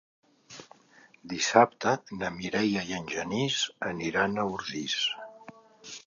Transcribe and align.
Dissabte 1.33 1.91
na 2.21 2.31
Mireia 2.37 2.85
i 2.91 2.95
en 2.99 3.05
Genís 3.11 3.57
aniran 3.89 4.33
a 4.37 4.47
Ordis. 4.55 4.97